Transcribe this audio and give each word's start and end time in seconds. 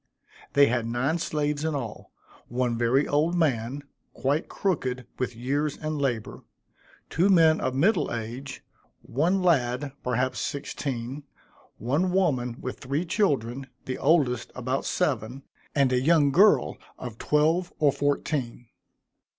They 0.53 0.65
had 0.65 0.87
nine 0.87 1.19
slaves 1.19 1.63
in 1.63 1.75
all, 1.75 2.11
one 2.47 2.75
very 2.75 3.07
old 3.07 3.35
man, 3.35 3.83
quite 4.15 4.49
crooked 4.49 5.05
with 5.19 5.35
years 5.35 5.77
and 5.77 6.01
labor 6.01 6.41
two 7.11 7.29
men 7.29 7.61
of 7.61 7.75
middle 7.75 8.11
age 8.11 8.63
one 9.03 9.43
lad, 9.43 9.91
perhaps 10.03 10.39
sixteen 10.41 11.21
one 11.77 12.11
woman 12.11 12.57
with 12.59 12.79
three 12.79 13.05
children, 13.05 13.67
the 13.85 13.99
oldest 13.99 14.51
about 14.55 14.85
seven, 14.85 15.43
and 15.75 15.93
a 15.93 16.01
young 16.01 16.31
girl 16.31 16.77
of 16.97 17.19
twelve 17.19 17.71
or 17.77 17.91
fourteen. 17.91 18.69